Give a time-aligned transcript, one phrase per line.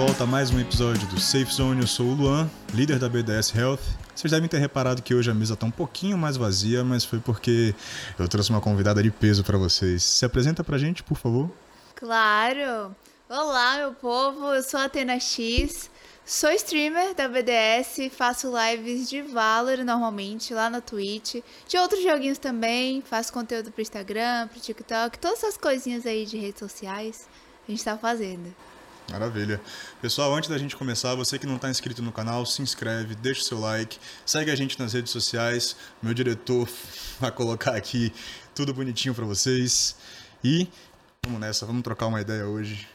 [0.00, 1.82] volta a mais um episódio do Safe Zone.
[1.82, 3.82] Eu sou o Luan, líder da BDS Health.
[4.14, 7.18] Vocês devem ter reparado que hoje a mesa está um pouquinho mais vazia, mas foi
[7.18, 7.74] porque
[8.18, 10.02] eu trouxe uma convidada de peso para vocês.
[10.02, 11.50] Se apresenta pra gente, por favor.
[11.94, 12.96] Claro!
[13.28, 15.90] Olá, meu povo, eu sou a Atena X,
[16.24, 22.38] sou streamer da BDS, faço lives de Valor normalmente lá na Twitch, de outros joguinhos
[22.38, 27.28] também, faço conteúdo pro Instagram, pro TikTok, todas essas coisinhas aí de redes sociais
[27.68, 28.54] a gente tá fazendo.
[29.10, 29.60] Maravilha.
[30.00, 33.40] Pessoal, antes da gente começar, você que não está inscrito no canal, se inscreve, deixa
[33.40, 35.76] o seu like, segue a gente nas redes sociais.
[36.00, 36.68] Meu diretor
[37.18, 38.12] vai colocar aqui
[38.54, 39.96] tudo bonitinho para vocês.
[40.44, 40.68] E
[41.26, 42.88] vamos nessa, vamos trocar uma ideia hoje.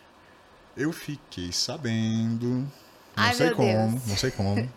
[0.78, 2.72] Eu fiquei sabendo, não
[3.16, 4.08] Ai, sei como, Deus.
[4.08, 4.70] não sei como.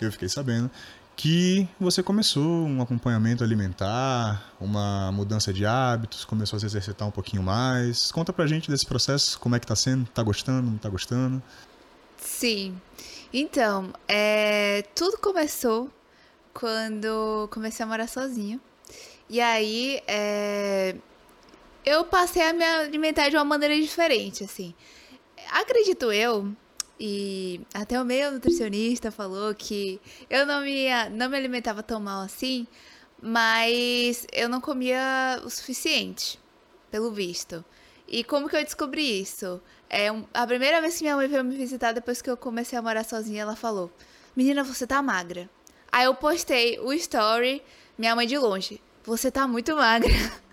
[0.00, 0.70] Eu fiquei sabendo
[1.18, 7.10] que você começou um acompanhamento alimentar, uma mudança de hábitos, começou a se exercitar um
[7.10, 8.12] pouquinho mais.
[8.12, 10.08] Conta pra gente desse processo, como é que tá sendo?
[10.10, 11.42] Tá gostando, não tá gostando?
[12.18, 12.80] Sim.
[13.32, 15.90] Então, é, tudo começou
[16.54, 18.60] quando comecei a morar sozinha.
[19.28, 20.94] E aí, é,
[21.84, 24.72] eu passei a me alimentar de uma maneira diferente, assim.
[25.50, 26.52] Acredito eu,
[26.98, 32.22] e até o meu nutricionista falou que eu não me, não me alimentava tão mal
[32.22, 32.66] assim,
[33.22, 36.38] mas eu não comia o suficiente,
[36.90, 37.64] pelo visto.
[38.06, 39.60] E como que eu descobri isso?
[39.88, 42.82] É a primeira vez que minha mãe veio me visitar depois que eu comecei a
[42.82, 43.90] morar sozinha, ela falou:
[44.34, 45.48] Menina, você tá magra.
[45.92, 47.62] Aí eu postei o story,
[47.96, 48.80] minha mãe de longe.
[49.04, 50.10] Você tá muito magra.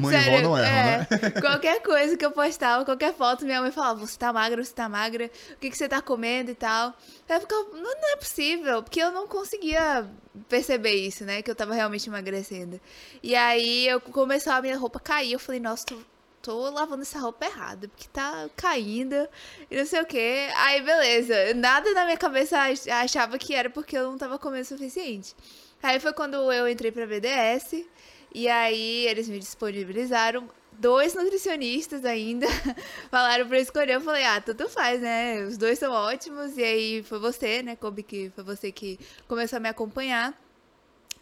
[0.00, 1.06] Mãe e vó não erram, é, né?
[1.40, 4.88] Qualquer coisa que eu postava, qualquer foto, minha mãe falava: Você tá magra, você tá
[4.88, 6.94] magra, o que, que você tá comendo e tal.
[7.28, 10.06] Eu ficava: não, não é possível, porque eu não conseguia
[10.48, 11.42] perceber isso, né?
[11.42, 12.80] Que eu tava realmente emagrecendo.
[13.22, 15.32] E aí eu começou a minha roupa cair.
[15.32, 15.96] Eu falei: Nossa, tô,
[16.42, 19.28] tô lavando essa roupa errada, porque tá caindo
[19.70, 20.48] e não sei o que.
[20.56, 24.62] Aí beleza, nada na minha cabeça ach- achava que era porque eu não tava comendo
[24.62, 25.34] o suficiente.
[25.82, 27.84] Aí foi quando eu entrei pra BDS.
[28.32, 32.46] E aí eles me disponibilizaram dois nutricionistas ainda.
[33.10, 33.94] Falaram eu escolher.
[33.94, 35.42] Eu falei, ah, tudo faz, né?
[35.42, 36.56] Os dois são ótimos.
[36.56, 38.98] E aí foi você, né, Kobe, que foi você que
[39.28, 40.38] começou a me acompanhar.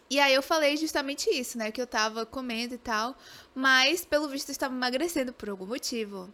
[0.09, 1.71] E aí eu falei justamente isso, né?
[1.71, 3.15] Que eu tava comendo e tal.
[3.53, 6.33] Mas, pelo visto, eu estava emagrecendo por algum motivo.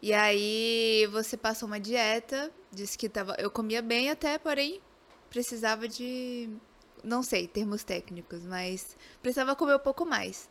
[0.00, 4.80] E aí você passou uma dieta, disse que tava, eu comia bem até, porém
[5.28, 6.48] precisava de,
[7.04, 10.48] não sei, termos técnicos, mas precisava comer um pouco mais.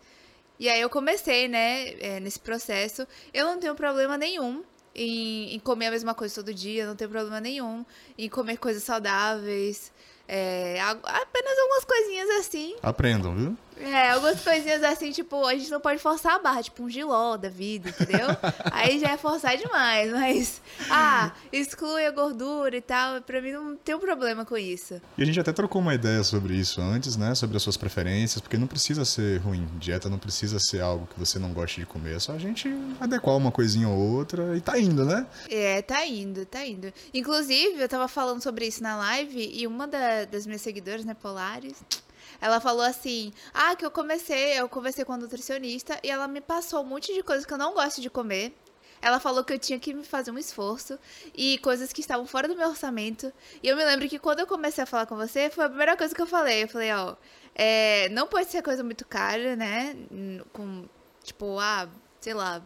[0.59, 3.07] E aí eu comecei, né, é, nesse processo.
[3.33, 4.63] Eu não tenho problema nenhum
[4.95, 7.85] em, em comer a mesma coisa todo dia, não tenho problema nenhum
[8.17, 9.91] em comer coisas saudáveis.
[10.27, 12.75] é, apenas algumas coisinhas assim.
[12.81, 13.57] Aprendam, viu?
[13.79, 17.37] É, algumas coisinhas assim, tipo, a gente não pode forçar a barra, tipo um giló
[17.37, 18.27] da vida, entendeu?
[18.71, 20.61] Aí já é forçar demais, mas.
[20.89, 23.21] Ah, exclui a gordura e tal.
[23.21, 25.01] Pra mim não tem um problema com isso.
[25.17, 27.35] E a gente até trocou uma ideia sobre isso antes, né?
[27.35, 29.67] Sobre as suas preferências, porque não precisa ser ruim.
[29.79, 32.15] Dieta não precisa ser algo que você não goste de comer.
[32.15, 32.67] É só a gente
[32.99, 35.25] adequar uma coisinha ou outra e tá indo, né?
[35.49, 36.91] É, tá indo, tá indo.
[37.13, 41.13] Inclusive, eu tava falando sobre isso na live e uma da- das minhas seguidoras, né,
[41.13, 41.75] Polares,
[42.41, 46.41] ela falou assim: Ah, que eu comecei, eu conversei com a nutricionista e ela me
[46.41, 48.53] passou um monte de coisas que eu não gosto de comer.
[49.01, 50.97] Ela falou que eu tinha que me fazer um esforço
[51.35, 53.31] e coisas que estavam fora do meu orçamento.
[53.61, 55.95] E eu me lembro que quando eu comecei a falar com você, foi a primeira
[55.95, 56.63] coisa que eu falei.
[56.63, 57.15] Eu falei, ó,
[57.53, 59.95] é, não pode ser coisa muito cara, né?
[60.51, 60.85] Com,
[61.23, 61.87] tipo, ah,
[62.19, 62.61] sei lá,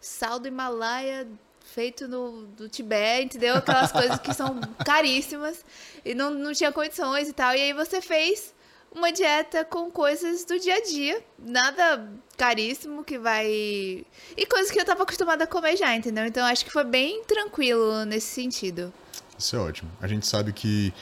[0.00, 1.28] sal do Himalaia
[1.64, 3.56] feito no, do Tibete, entendeu?
[3.56, 5.64] Aquelas coisas que são caríssimas
[6.04, 7.54] e não, não tinha condições e tal.
[7.54, 8.54] E aí você fez
[8.96, 13.46] uma dieta com coisas do dia a dia, nada caríssimo que vai.
[13.46, 16.24] E coisas que eu tava acostumada a comer já, entendeu?
[16.24, 18.92] Então acho que foi bem tranquilo nesse sentido.
[19.38, 19.90] Isso é ótimo.
[20.00, 20.94] A gente sabe que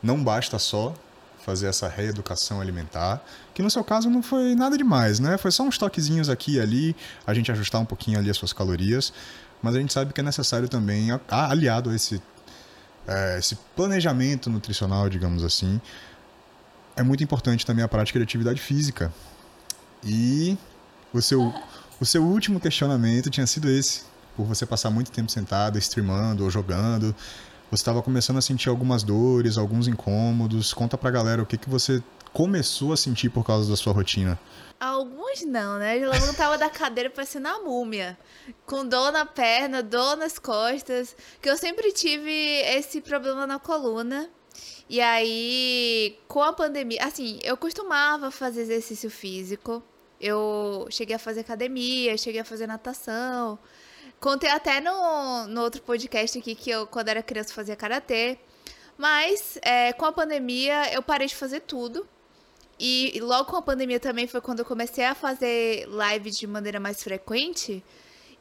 [0.00, 0.94] não basta só
[1.44, 3.20] fazer essa reeducação alimentar,
[3.52, 5.36] que no seu caso não foi nada demais, né?
[5.36, 8.52] Foi só uns toquezinhos aqui e ali, a gente ajustar um pouquinho ali as suas
[8.52, 9.12] calorias,
[9.60, 12.22] mas a gente sabe que é necessário também, aliado a esse,
[13.08, 15.80] é, esse planejamento nutricional, digamos assim,
[17.00, 19.12] é muito importante também a prática de atividade física.
[20.04, 20.56] E
[21.12, 21.52] o seu,
[21.98, 24.02] o seu último questionamento tinha sido esse,
[24.36, 27.14] por você passar muito tempo sentado, streamando ou jogando,
[27.70, 30.74] você estava começando a sentir algumas dores, alguns incômodos.
[30.74, 32.02] Conta pra galera o que, que você
[32.32, 34.38] começou a sentir por causa da sua rotina.
[34.78, 35.98] Alguns não, né?
[35.98, 38.18] Eu levantava da cadeira parecendo uma múmia.
[38.66, 41.14] Com dor na perna, dor nas costas.
[41.40, 44.28] Que eu sempre tive esse problema na coluna.
[44.88, 49.82] E aí, com a pandemia, assim, eu costumava fazer exercício físico.
[50.20, 53.56] Eu cheguei a fazer academia, cheguei a fazer natação.
[54.18, 58.36] Contei até no, no outro podcast aqui que eu, quando era criança, fazia karatê.
[58.98, 62.06] Mas é, com a pandemia eu parei de fazer tudo.
[62.78, 66.80] E logo com a pandemia também foi quando eu comecei a fazer live de maneira
[66.80, 67.84] mais frequente.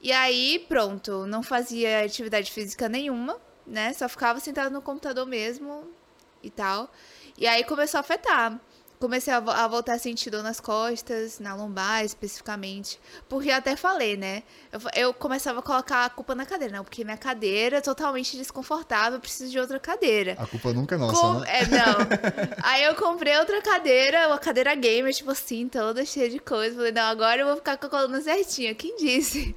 [0.01, 3.93] E aí, pronto, não fazia atividade física nenhuma, né?
[3.93, 5.98] Só ficava sentada no computador mesmo
[6.43, 6.91] e tal.
[7.37, 8.59] E aí começou a afetar
[8.99, 12.99] comecei a, a, voltar a sentir dor nas costas, na lombar especificamente.
[13.29, 14.43] Porque eu até falei, né?
[14.71, 18.35] Eu, eu, começava a colocar a culpa na cadeira, não, porque minha cadeira é totalmente
[18.35, 20.35] desconfortável, preciso de outra cadeira.
[20.37, 21.39] A culpa nunca é nossa, Com...
[21.39, 21.47] né?
[21.47, 21.97] É, não.
[22.61, 26.75] Aí eu comprei outra cadeira, uma cadeira gamer, tipo assim, toda cheia de coisa.
[26.75, 28.75] Falei, não, agora eu vou ficar com a coluna certinha.
[28.75, 29.55] Quem disse?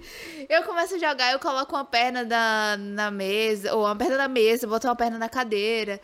[0.49, 4.29] Eu começo a jogar, eu coloco uma perna na, na mesa, ou uma perna na
[4.29, 6.01] mesa, boto uma perna na cadeira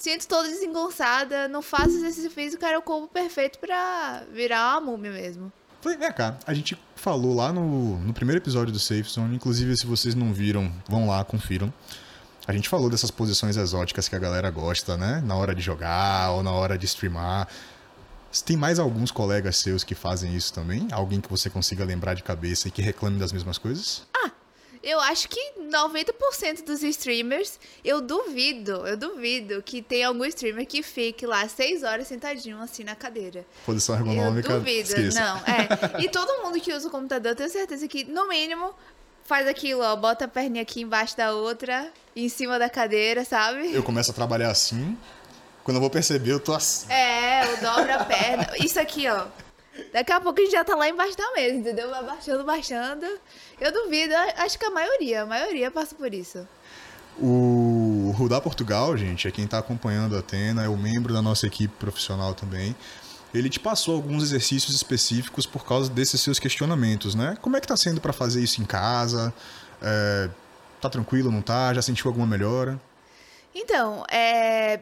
[0.00, 5.12] sinto toda desengonçada, não faço exercício físico, era o corpo perfeito para virar uma múmia
[5.12, 5.52] mesmo.
[5.82, 9.76] Falei, vem cá, a gente falou lá no, no primeiro episódio do Safe Zone, inclusive
[9.76, 11.72] se vocês não viram, vão lá, confiram.
[12.46, 15.22] A gente falou dessas posições exóticas que a galera gosta, né?
[15.24, 17.46] Na hora de jogar ou na hora de streamar.
[18.44, 20.88] Tem mais alguns colegas seus que fazem isso também?
[20.90, 24.02] Alguém que você consiga lembrar de cabeça e que reclame das mesmas coisas?
[24.14, 24.30] Ah,
[24.82, 30.82] eu acho que 90% dos streamers, eu duvido, eu duvido que tem algum streamer que
[30.82, 33.44] fique lá seis horas sentadinho assim na cadeira.
[33.66, 34.52] Posição ergonômica.
[34.52, 35.20] Eu duvido, esqueça.
[35.20, 35.36] não.
[35.38, 36.02] É.
[36.02, 38.74] E todo mundo que usa o computador, eu tenho certeza que, no mínimo,
[39.24, 43.72] faz aquilo, ó, bota a perninha aqui embaixo da outra, em cima da cadeira, sabe?
[43.72, 44.96] Eu começo a trabalhar assim.
[45.62, 46.90] Quando eu vou perceber, eu tô assim.
[46.90, 48.50] É, eu dobro a perna.
[48.58, 49.26] Isso aqui, ó.
[49.92, 51.90] Daqui a pouco a gente já tá lá embaixo da mesa, entendeu?
[51.90, 53.06] Vai baixando, baixando.
[53.60, 56.46] Eu duvido, acho que a maioria, a maioria passa por isso.
[57.18, 61.46] O Rudá Portugal, gente, é quem tá acompanhando a Atena, é o membro da nossa
[61.46, 62.74] equipe profissional também.
[63.32, 67.36] Ele te passou alguns exercícios específicos por causa desses seus questionamentos, né?
[67.40, 69.32] Como é que tá sendo para fazer isso em casa?
[69.80, 70.28] É,
[70.80, 71.72] tá tranquilo, não tá?
[71.74, 72.80] Já sentiu alguma melhora?
[73.54, 74.80] Então, é,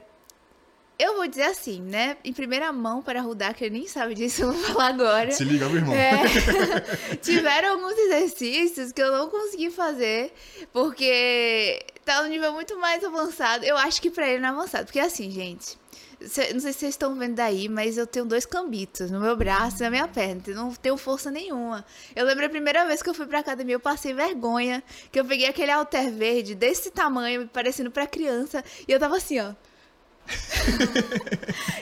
[0.98, 2.16] eu vou dizer assim, né?
[2.24, 5.30] Em primeira mão para Rudá, que ele nem sabe disso, eu vou falar agora.
[5.30, 5.94] Se liga, meu irmão.
[5.94, 6.22] É,
[7.22, 10.32] tiveram alguns exercícios que eu não consegui fazer,
[10.72, 13.64] porque tá num nível muito mais avançado.
[13.64, 14.86] Eu acho que pra ele não é avançado.
[14.86, 15.78] Porque assim, gente.
[16.20, 19.76] Não sei se vocês estão vendo daí, mas eu tenho dois cambitos no meu braço
[19.78, 20.42] e na minha perna.
[20.48, 21.84] Não tenho força nenhuma.
[22.16, 24.82] Eu lembro a primeira vez que eu fui pra academia, eu passei vergonha.
[25.12, 28.64] Que eu peguei aquele halter verde desse tamanho, parecendo pra criança.
[28.88, 29.54] E eu tava assim, ó.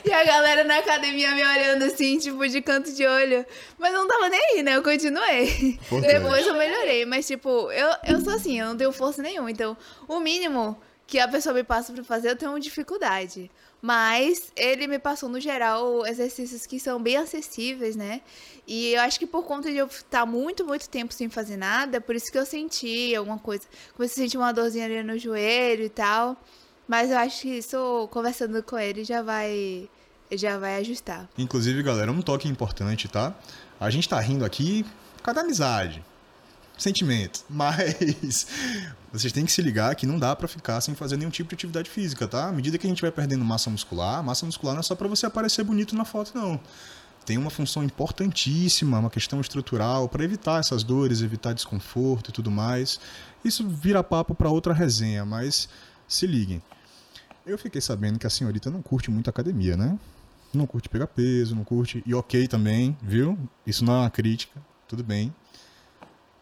[0.03, 3.45] E a galera na academia me olhando assim, tipo, de canto de olho.
[3.77, 4.75] Mas não tava nem aí, né?
[4.75, 5.79] Eu continuei.
[6.01, 7.05] Depois eu melhorei.
[7.05, 9.51] Mas, tipo, eu, eu sou assim, eu não tenho força nenhuma.
[9.51, 9.75] Então,
[10.07, 13.49] o mínimo que a pessoa me passa pra fazer, eu tenho dificuldade.
[13.81, 18.21] Mas ele me passou, no geral, exercícios que são bem acessíveis, né?
[18.67, 22.01] E eu acho que por conta de eu estar muito, muito tempo sem fazer nada,
[22.01, 23.63] por isso que eu senti alguma coisa.
[23.95, 26.35] Comecei a sentir uma dorzinha ali no joelho e tal.
[26.87, 29.89] Mas eu acho que isso, conversando com ele, já vai,
[30.31, 31.27] já vai ajustar.
[31.37, 33.35] Inclusive, galera, um toque importante, tá?
[33.79, 34.85] A gente tá rindo aqui
[35.17, 36.03] por causa da amizade,
[36.77, 38.47] sentimento, mas
[39.11, 41.55] vocês têm que se ligar que não dá para ficar sem fazer nenhum tipo de
[41.55, 42.47] atividade física, tá?
[42.47, 45.09] À medida que a gente vai perdendo massa muscular, massa muscular não é só para
[45.09, 46.59] você aparecer bonito na foto, não.
[47.25, 52.49] Tem uma função importantíssima, uma questão estrutural para evitar essas dores, evitar desconforto e tudo
[52.49, 53.01] mais.
[53.43, 55.67] Isso vira papo para outra resenha, mas
[56.07, 56.61] se liguem.
[57.47, 59.97] Eu fiquei sabendo que a senhorita não curte muito academia, né?
[60.53, 62.03] Não curte pegar peso, não curte.
[62.05, 63.37] E ok também, viu?
[63.65, 65.33] Isso não é uma crítica, tudo bem.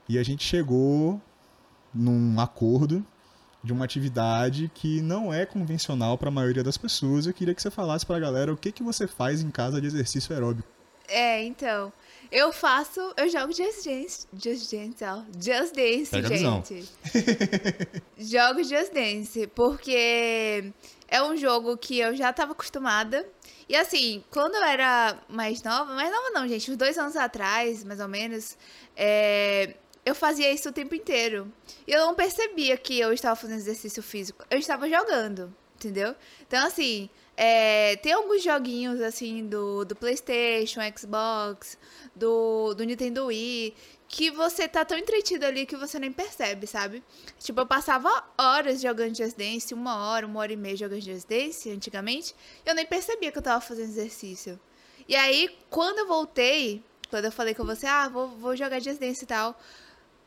[0.09, 1.21] E a gente chegou
[1.93, 3.05] num acordo
[3.63, 7.27] de uma atividade que não é convencional para a maioria das pessoas.
[7.27, 9.79] Eu queria que você falasse para a galera o que, que você faz em casa
[9.79, 10.67] de exercício aeróbico.
[11.07, 11.93] É, então.
[12.31, 14.27] Eu faço, eu jogo Just Dance.
[14.33, 15.23] Just Dance, ó.
[15.39, 16.89] Just Dance, Pega gente.
[18.17, 20.71] jogo Just Dance, porque
[21.07, 23.27] é um jogo que eu já tava acostumada.
[23.67, 27.83] E assim, quando eu era mais nova, mais nova não, gente, uns dois anos atrás,
[27.83, 28.57] mais ou menos,
[28.95, 31.51] é, eu fazia isso o tempo inteiro.
[31.87, 34.45] E eu não percebia que eu estava fazendo exercício físico.
[34.49, 36.15] Eu estava jogando, entendeu?
[36.47, 41.77] Então, assim, é, tem alguns joguinhos, assim, do, do PlayStation, Xbox,
[42.15, 43.75] do, do Nintendo Wii,
[44.07, 47.03] que você tá tão entretido ali que você nem percebe, sabe?
[47.39, 51.27] Tipo, eu passava horas jogando Just Dance, uma hora, uma hora e meia jogando Just
[51.27, 52.35] Dance, antigamente,
[52.65, 54.59] eu nem percebia que eu tava fazendo exercício.
[55.07, 58.99] E aí, quando eu voltei, quando eu falei com você, ah, vou, vou jogar Just
[58.99, 59.59] Dance e tal,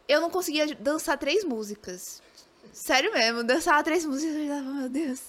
[0.08, 2.23] eu não conseguia dançar três músicas.
[2.73, 5.20] Sério mesmo, dançava três músicas eu tava, meu Deus,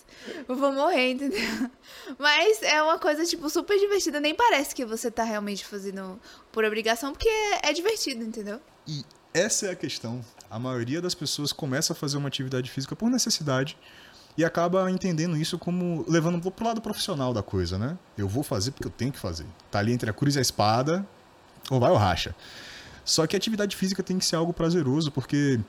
[0.48, 1.39] eu vou morrer, entendeu?
[2.20, 4.20] Mas é uma coisa, tipo, super divertida.
[4.20, 6.20] Nem parece que você tá realmente fazendo
[6.51, 7.29] por obrigação, porque
[7.62, 8.60] é divertido, entendeu?
[8.88, 9.03] E
[9.34, 10.22] Essa é a questão.
[10.50, 13.77] A maioria das pessoas começa a fazer uma atividade física por necessidade
[14.36, 17.98] e acaba entendendo isso como levando pro lado profissional da coisa, né?
[18.18, 19.46] Eu vou fazer porque eu tenho que fazer.
[19.70, 21.06] Tá ali entre a cruz e a espada,
[21.70, 22.36] ou vai ou racha.
[23.06, 25.60] Só que a atividade física tem que ser algo prazeroso, porque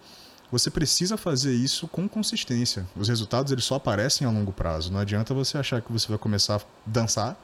[0.50, 2.86] você precisa fazer isso com consistência.
[2.96, 4.92] Os resultados eles só aparecem a longo prazo.
[4.92, 7.36] Não adianta você achar que você vai começar a dançar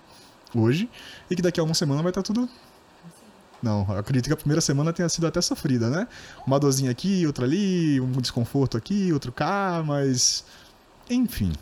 [0.54, 0.88] hoje
[1.30, 2.48] e que daqui a uma semana vai estar tudo
[3.66, 6.06] não, eu acredito que a primeira semana tenha sido até sofrida, né?
[6.46, 10.44] Uma dorzinha aqui, outra ali, um desconforto aqui, outro cá, mas.
[11.10, 11.52] Enfim.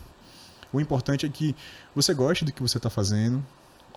[0.71, 1.55] O importante é que
[1.95, 3.43] você goste do que você está fazendo.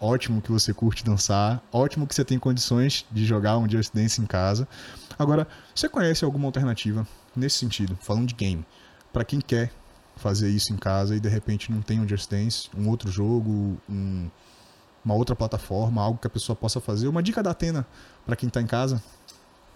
[0.01, 1.63] Ótimo que você curte dançar.
[1.71, 4.67] Ótimo que você tem condições de jogar um Just Dance em casa.
[5.19, 8.65] Agora, você conhece alguma alternativa nesse sentido, falando de game,
[9.13, 9.71] para quem quer
[10.17, 13.77] fazer isso em casa e de repente não tem um Just Dance, um outro jogo,
[13.89, 14.29] um
[15.09, 17.09] uma outra plataforma, algo que a pessoa possa fazer.
[17.09, 17.87] Uma dica da Atena
[18.27, 19.03] para quem está em casa.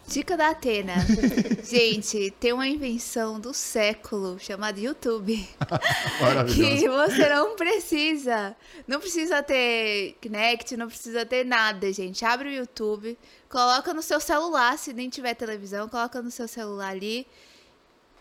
[0.07, 0.95] Dica da Atena.
[1.65, 5.49] Gente, tem uma invenção do século chamada YouTube.
[6.55, 8.55] que você não precisa.
[8.87, 12.25] Não precisa ter Kinect, não precisa ter nada, gente.
[12.25, 13.17] Abre o YouTube,
[13.49, 17.27] coloca no seu celular, se nem tiver televisão, coloca no seu celular ali.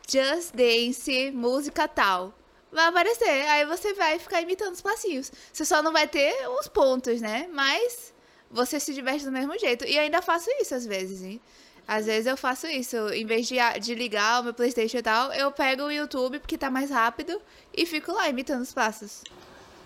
[0.08, 2.34] Just Dance, música tal
[2.72, 3.48] vai aparecer.
[3.50, 5.32] Aí você vai ficar imitando os passinhos.
[5.52, 7.48] Você só não vai ter os pontos, né?
[7.52, 8.14] Mas
[8.50, 9.86] você se diverte do mesmo jeito.
[9.86, 11.42] E ainda faço isso às vezes, hein?
[11.88, 12.96] Às vezes eu faço isso.
[13.10, 16.58] Em vez de, de ligar o meu Playstation e tal, eu pego o YouTube, porque
[16.58, 17.42] tá mais rápido,
[17.76, 19.24] e fico lá imitando os passos.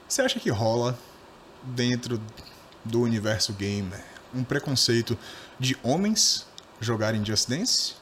[0.08, 0.98] Você acha que rola
[1.64, 2.22] dentro
[2.84, 5.18] do universo gamer um preconceito
[5.60, 6.46] de homens
[6.80, 7.96] jogarem Just Dance?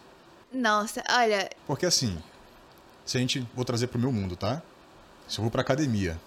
[0.52, 1.50] Nossa, olha.
[1.66, 2.22] Porque assim,
[3.06, 3.48] se a gente.
[3.54, 4.62] Vou trazer pro meu mundo, tá?
[5.28, 6.20] Se eu vou para academia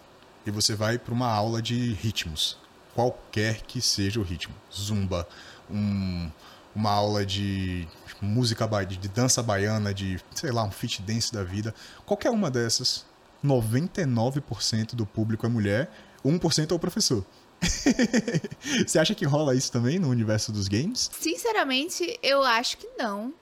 [0.44, 2.58] e você vai para uma aula de ritmos,
[2.94, 5.28] qualquer que seja o ritmo, zumba,
[5.70, 6.30] um,
[6.74, 7.86] uma aula de
[8.20, 11.74] música de dança baiana, de sei lá, um fit dance da vida,
[12.04, 13.04] qualquer uma dessas,
[13.44, 15.90] 99% do público é mulher,
[16.24, 17.24] 1% é o professor.
[18.86, 21.10] Você acha que rola isso também no universo dos games?
[21.18, 23.32] Sinceramente, eu acho que não.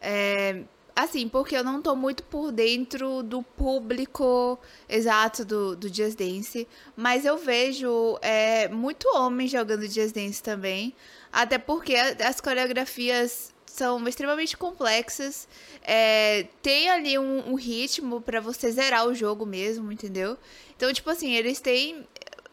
[0.00, 0.62] É,
[0.98, 6.66] Assim, porque eu não tô muito por dentro do público exato do, do Just Dance,
[6.96, 10.92] mas eu vejo é, muito homem jogando Just Dance também,
[11.32, 15.46] até porque as coreografias são extremamente complexas,
[15.82, 20.36] é, tem ali um, um ritmo para você zerar o jogo mesmo, entendeu?
[20.76, 22.04] Então, tipo assim, eles têm...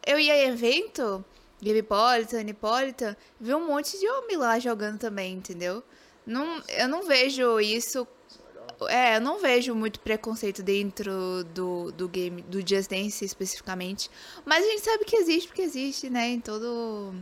[0.06, 1.24] Eu ia em evento,
[1.60, 5.82] Game Hipólita, Hipólita, vi um monte de homem lá jogando também, entendeu?
[6.24, 8.06] Não, eu não vejo isso
[8.88, 14.10] é, eu não vejo muito preconceito dentro do, do game, do Just Dance especificamente.
[14.44, 16.28] Mas a gente sabe que existe, porque existe, né?
[16.30, 17.14] Em todo.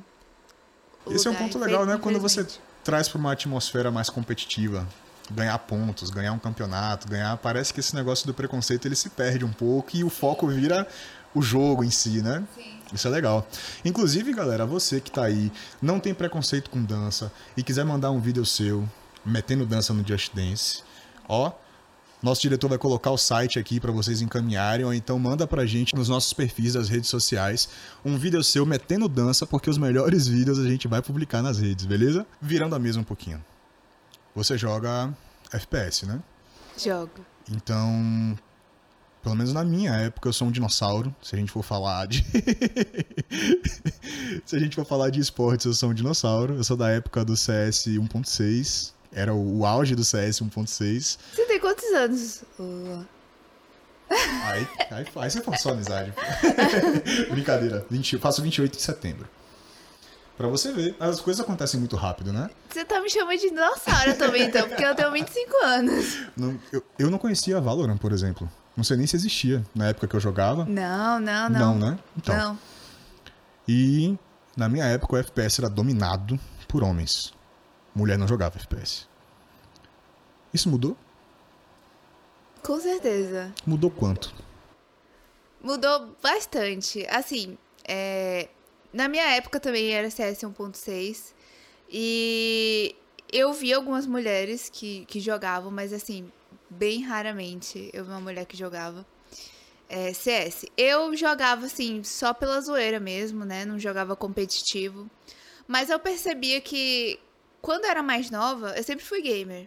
[1.06, 1.40] Esse lugar.
[1.40, 1.98] é um ponto legal, né?
[2.00, 2.46] Quando você
[2.82, 4.86] traz para uma atmosfera mais competitiva,
[5.30, 7.36] ganhar pontos, ganhar um campeonato, ganhar.
[7.38, 10.86] Parece que esse negócio do preconceito ele se perde um pouco e o foco vira
[11.34, 12.44] o jogo em si, né?
[12.54, 12.74] Sim.
[12.92, 13.46] Isso é legal.
[13.84, 18.20] Inclusive, galera, você que tá aí, não tem preconceito com dança e quiser mandar um
[18.20, 18.88] vídeo seu
[19.24, 20.82] metendo dança no Just Dance,
[21.28, 21.52] Ó,
[22.24, 25.94] nosso diretor vai colocar o site aqui para vocês encaminharem, ou então manda pra gente
[25.94, 27.68] nos nossos perfis das redes sociais
[28.02, 31.84] um vídeo seu metendo dança, porque os melhores vídeos a gente vai publicar nas redes,
[31.84, 32.26] beleza?
[32.40, 33.44] Virando a mesa um pouquinho.
[34.34, 35.14] Você joga
[35.52, 36.18] FPS, né?
[36.78, 37.12] Jogo.
[37.52, 38.38] Então,
[39.22, 41.14] pelo menos na minha época, eu sou um dinossauro.
[41.22, 42.24] Se a gente for falar de.
[44.46, 46.54] se a gente for falar de esportes, eu sou um dinossauro.
[46.54, 48.93] Eu sou da época do CS 1.6.
[49.14, 51.18] Era o, auge do CS 1.6.
[51.32, 52.42] Você tem quantos anos?
[54.10, 56.12] Aí, aí, aí você forçou a amizade.
[57.30, 57.86] Brincadeira.
[57.88, 59.28] 20, faço 28 de setembro.
[60.36, 62.50] Pra você ver, as coisas acontecem muito rápido, né?
[62.68, 66.18] Você tá me chamando de dinossauro também, então, porque eu tenho 25 anos.
[66.36, 68.50] Não, eu, eu não conhecia Valorant, por exemplo.
[68.76, 70.64] Não sei nem se existia na época que eu jogava.
[70.64, 71.60] Não, não, não.
[71.60, 71.98] Não, né?
[72.16, 72.36] Então.
[72.36, 72.58] Não.
[73.68, 74.18] E
[74.56, 77.32] na minha época o FPS era dominado por homens
[77.94, 79.06] mulher não jogava FPS.
[80.52, 80.96] Isso mudou?
[82.62, 83.52] Com certeza.
[83.66, 84.34] Mudou quanto?
[85.62, 87.06] Mudou bastante.
[87.08, 88.48] Assim, é...
[88.92, 91.32] na minha época também era CS 1.6
[91.90, 92.96] e
[93.32, 96.30] eu vi algumas mulheres que, que jogavam, mas assim,
[96.70, 99.06] bem raramente eu vi uma mulher que jogava
[99.88, 100.66] é, CS.
[100.76, 103.64] Eu jogava assim, só pela zoeira mesmo, né?
[103.64, 105.08] Não jogava competitivo.
[105.66, 107.18] Mas eu percebia que
[107.64, 109.66] quando eu era mais nova, eu sempre fui gamer.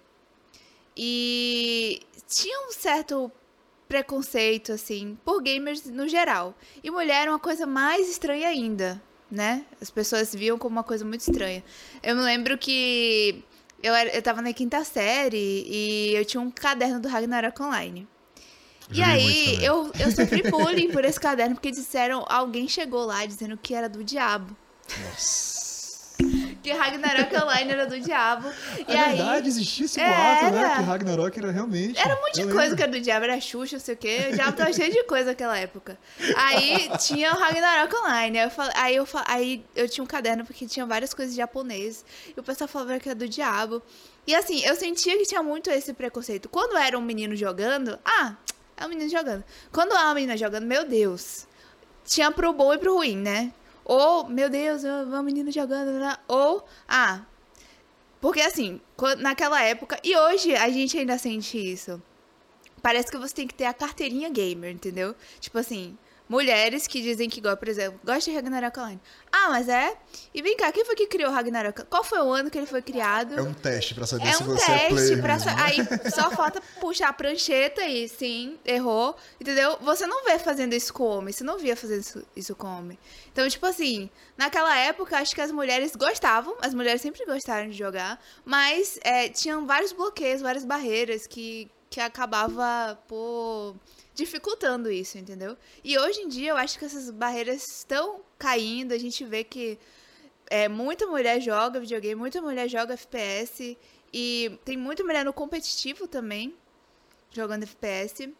[0.95, 3.31] E tinha um certo
[3.89, 6.53] preconceito, assim, por gamers no geral.
[6.83, 9.01] E mulher era uma coisa mais estranha ainda,
[9.31, 9.65] né?
[9.81, 11.63] As pessoas viam como uma coisa muito estranha.
[12.03, 13.43] Eu me lembro que
[13.81, 18.07] eu, era, eu tava na quinta série e eu tinha um caderno do Ragnarok Online.
[18.91, 23.57] E aí, eu, eu sofri bullying por esse caderno, porque disseram, alguém chegou lá dizendo
[23.57, 24.55] que era do diabo.
[25.03, 25.66] Nossa.
[26.67, 28.49] Que Ragnarok Online era do diabo.
[28.49, 30.75] É e verdade, aí, existia esse boato, né?
[30.75, 31.97] Que Ragnarok era realmente.
[31.97, 34.27] Era um monte de coisa que era do diabo, era Xuxa, não sei o quê.
[34.31, 35.97] O diabo tava cheio de coisa naquela época.
[36.35, 38.39] Aí tinha o Ragnarok Online.
[38.39, 42.03] Aí eu, falei, aí, eu, aí eu tinha um caderno porque tinha várias coisas japonesas.
[42.35, 43.81] E o pessoal falava que era do diabo.
[44.27, 46.49] E assim, eu sentia que tinha muito esse preconceito.
[46.49, 48.35] Quando era um menino jogando, ah,
[48.75, 49.41] é um menino jogando.
[49.71, 51.47] Quando é uma menina jogando, meu Deus.
[52.03, 53.53] Tinha pro bom e pro ruim, né?
[53.87, 55.89] Ou, meu Deus, uma menina jogando.
[56.27, 57.21] Ou, ah.
[58.19, 58.81] Porque assim,
[59.19, 59.97] naquela época.
[60.03, 62.01] E hoje a gente ainda sente isso.
[62.81, 65.15] Parece que você tem que ter a carteirinha gamer, entendeu?
[65.39, 69.01] Tipo assim, mulheres que dizem que, por exemplo, gostam de Ragnarok Online.
[69.31, 69.95] Ah, mas é?
[70.33, 71.85] E vem cá, quem foi que criou Ragnarok?
[71.85, 73.37] Qual foi o ano que ele foi criado?
[73.37, 75.51] É um teste pra saber é se um você é player pra mesmo.
[75.57, 75.77] Aí
[76.11, 79.77] só falta puxar a prancheta e sim, errou, entendeu?
[79.81, 82.97] Você não vê fazendo isso com homem, você não via fazendo isso, isso com homem.
[83.31, 87.77] Então, tipo assim, naquela época, acho que as mulheres gostavam, as mulheres sempre gostaram de
[87.77, 93.75] jogar, mas é, tinham vários bloqueios, várias barreiras que, que acabava por
[94.13, 95.57] dificultando isso, entendeu?
[95.83, 99.77] E hoje em dia eu acho que essas barreiras estão caindo, a gente vê que
[100.49, 103.77] é, muita mulher joga videogame, muita mulher joga FPS
[104.13, 106.55] e tem muita mulher no competitivo também
[107.31, 108.33] jogando FPS.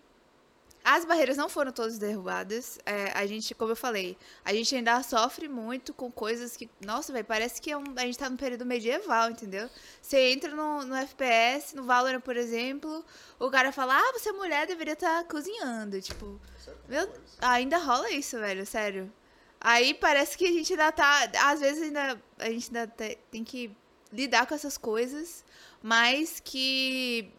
[0.89, 2.79] As barreiras não foram todas derrubadas.
[2.85, 6.69] É, a gente, como eu falei, a gente ainda sofre muito com coisas que.
[6.79, 9.69] Nossa, velho, parece que é um, a gente tá no período medieval, entendeu?
[10.01, 13.03] Você entra no, no FPS, no Valorant, por exemplo,
[13.37, 16.01] o cara fala, ah, você é mulher, deveria estar tá cozinhando.
[16.01, 16.39] Tipo,
[16.87, 19.11] meu, ainda rola isso, velho, sério.
[19.59, 21.29] Aí parece que a gente ainda tá.
[21.51, 22.17] Às vezes ainda.
[22.39, 22.87] A gente ainda
[23.29, 23.75] tem que
[24.09, 25.43] lidar com essas coisas,
[25.83, 27.29] mas que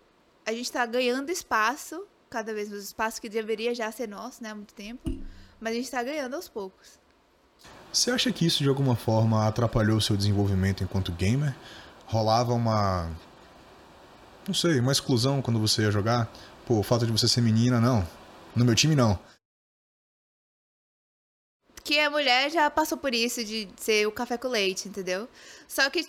[0.44, 4.51] a gente tá ganhando espaço cada vez mais espaço que deveria já ser nosso, né,
[4.51, 5.11] há muito tempo,
[5.61, 6.99] mas a gente está ganhando aos poucos.
[7.93, 11.55] Você acha que isso de alguma forma atrapalhou o seu desenvolvimento enquanto gamer?
[12.07, 13.11] Rolava uma
[14.49, 16.27] não sei, uma exclusão quando você ia jogar?
[16.67, 18.09] Pô, falta de você ser menina, não.
[18.57, 19.19] No meu time não.
[21.85, 25.29] Que a mulher já passou por isso de ser o café com leite, entendeu?
[25.69, 26.09] Só que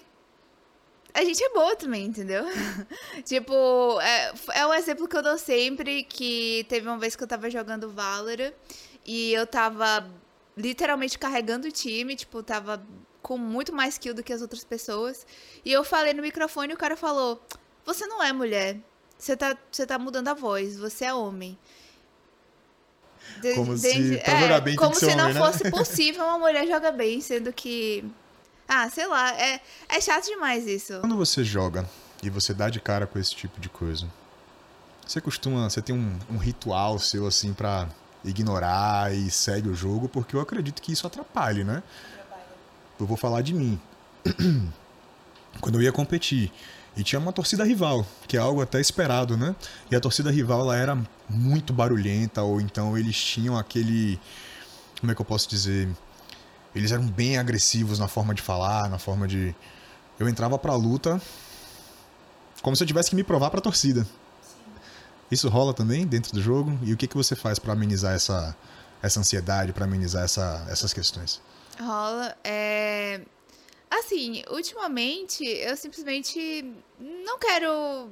[1.14, 2.46] a gente é boa também, entendeu?
[3.26, 7.28] tipo, é, é um exemplo que eu dou sempre, que teve uma vez que eu
[7.28, 8.54] tava jogando Valorant
[9.06, 10.10] e eu tava
[10.56, 12.86] literalmente carregando o time, tipo, tava
[13.22, 15.26] com muito mais kill do que as outras pessoas.
[15.66, 17.42] E eu falei no microfone e o cara falou:
[17.86, 18.78] Você não é mulher.
[19.18, 21.58] Você tá, você tá mudando a voz, você é homem.
[23.42, 25.40] De, como de, se, jogar bem, como se homem, não né?
[25.40, 28.04] fosse possível uma mulher jogar bem, sendo que
[28.70, 31.00] ah, sei lá, é, é chato demais isso.
[31.00, 31.90] Quando você joga
[32.22, 34.08] e você dá de cara com esse tipo de coisa,
[35.08, 37.90] você costuma, você tem um, um ritual seu assim para
[38.24, 41.82] ignorar e segue o jogo, porque eu acredito que isso atrapalhe, né?
[43.00, 43.82] Eu vou falar de mim.
[45.60, 46.52] Quando eu ia competir
[46.96, 49.56] e tinha uma torcida rival, que é algo até esperado, né?
[49.90, 54.20] E a torcida rival ela era muito barulhenta ou então eles tinham aquele
[55.00, 55.90] como é que eu posso dizer?
[56.80, 59.54] Eles eram bem agressivos na forma de falar, na forma de.
[60.18, 61.22] Eu entrava pra luta
[62.62, 64.08] como se eu tivesse que me provar pra torcida.
[65.32, 66.78] Isso rola também dentro do jogo?
[66.84, 68.56] E o que, que você faz para amenizar essa,
[69.02, 71.42] essa ansiedade, para amenizar essa, essas questões?
[71.80, 72.36] Rola.
[72.44, 73.22] É...
[73.92, 78.10] Assim, ultimamente eu simplesmente não quero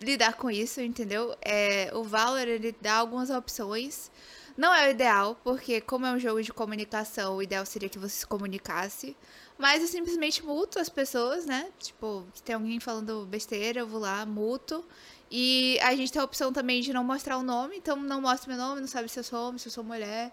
[0.00, 1.36] lidar com isso, entendeu?
[1.42, 4.10] É, o Valor ele dá algumas opções
[4.56, 7.98] não é o ideal, porque como é um jogo de comunicação, o ideal seria que
[7.98, 9.16] você se comunicasse.
[9.58, 11.70] Mas eu simplesmente muto as pessoas, né?
[11.78, 14.84] Tipo, se tem alguém falando besteira, eu vou lá, muto.
[15.30, 18.54] E a gente tem a opção também de não mostrar o nome, então não mostra
[18.54, 20.32] meu nome, não sabe se eu sou homem, se eu sou mulher.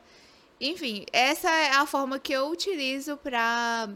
[0.60, 3.90] Enfim, essa é a forma que eu utilizo pra.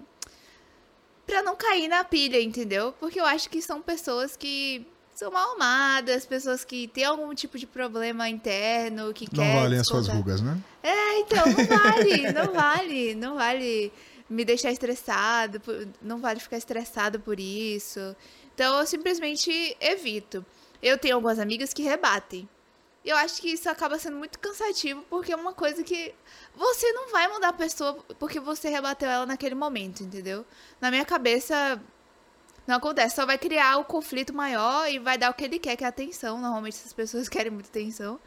[1.25, 2.93] pra não cair na pilha, entendeu?
[2.99, 7.58] Porque eu acho que são pessoas que são mal amadas, pessoas que têm algum tipo
[7.58, 10.58] de problema interno, que não quer valem as suas rugas, né?
[10.82, 13.93] É, então, não vale, não vale, não vale
[14.30, 15.62] me deixar estressado,
[16.02, 18.15] não vale ficar estressado por isso.
[18.54, 20.45] Então, eu simplesmente evito.
[20.82, 22.47] Eu tenho algumas amigas que rebatem.
[23.06, 26.13] E eu acho que isso acaba sendo muito cansativo, porque é uma coisa que
[26.56, 30.45] você não vai mudar a pessoa porque você rebateu ela naquele momento, entendeu?
[30.80, 31.82] Na minha cabeça,
[32.67, 35.76] não acontece, só vai criar o conflito maior e vai dar o que ele quer,
[35.76, 36.39] que é atenção.
[36.39, 38.19] Normalmente essas pessoas querem muita atenção.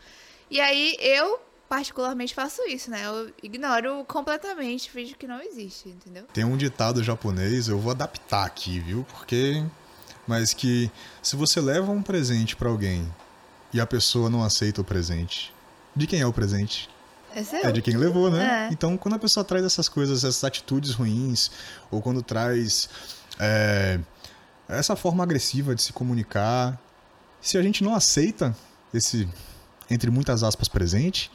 [0.51, 3.07] E aí eu, particularmente, faço isso, né?
[3.07, 6.25] Eu ignoro completamente, finge que não existe, entendeu?
[6.33, 9.05] Tem um ditado japonês, eu vou adaptar aqui, viu?
[9.11, 9.65] Porque
[10.27, 10.91] mas que
[11.23, 13.07] se você leva um presente pra alguém
[13.73, 15.55] e a pessoa não aceita o presente,
[15.95, 16.91] de quem é o presente?
[17.35, 17.69] É.
[17.69, 18.69] É de quem levou, né?
[18.69, 18.73] É.
[18.73, 21.51] Então, quando a pessoa traz essas coisas, essas atitudes ruins,
[21.91, 22.89] ou quando traz
[23.39, 24.01] é,
[24.69, 26.79] essa forma agressiva de se comunicar,
[27.41, 28.57] se a gente não aceita
[28.93, 29.29] esse,
[29.91, 31.31] entre muitas aspas, presente,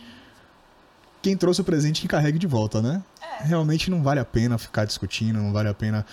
[1.22, 3.04] quem trouxe o presente que carregue de volta, né?
[3.42, 6.06] Realmente não vale a pena ficar discutindo, não vale a pena.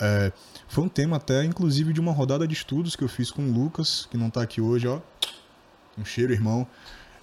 [0.00, 0.32] é,
[0.68, 3.52] foi um tema até, inclusive, de uma rodada de estudos que eu fiz com o
[3.52, 5.00] Lucas, que não tá aqui hoje, ó.
[5.98, 6.66] Um cheiro, irmão.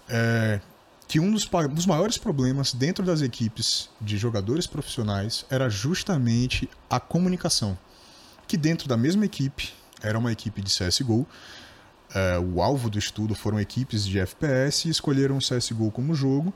[0.07, 0.61] É,
[1.07, 6.99] que um dos, dos maiores problemas dentro das equipes de jogadores profissionais era justamente a
[6.99, 7.77] comunicação.
[8.49, 11.27] Que dentro da mesma equipe, era uma equipe de CSGO,
[12.13, 16.51] é, o alvo do estudo foram equipes de FPS e escolheram o CSGO como jogo,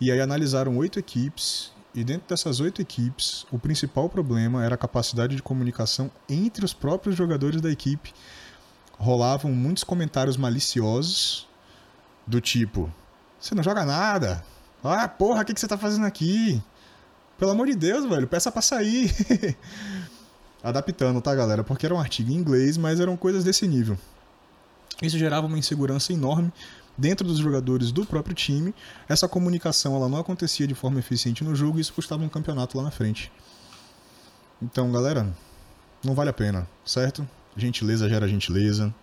[0.00, 4.78] e aí analisaram oito equipes, e dentro dessas oito equipes, o principal problema era a
[4.78, 8.14] capacidade de comunicação entre os próprios jogadores da equipe.
[8.98, 11.46] Rolavam muitos comentários maliciosos,
[12.26, 12.90] do tipo:
[13.38, 14.42] Você não joga nada.
[14.82, 16.62] Ah, porra, o que, que você tá fazendo aqui?
[17.38, 19.12] Pelo amor de Deus, velho, peça pra sair.
[20.64, 21.62] Adaptando, tá, galera?
[21.62, 23.98] Porque era um artigo em inglês, mas eram coisas desse nível.
[25.02, 26.50] Isso gerava uma insegurança enorme
[26.96, 28.74] dentro dos jogadores do próprio time.
[29.06, 32.78] Essa comunicação ela não acontecia de forma eficiente no jogo e isso custava um campeonato
[32.78, 33.30] lá na frente.
[34.62, 35.28] Então, galera,
[36.02, 37.28] não vale a pena, certo?
[37.54, 38.94] Gentileza gera gentileza.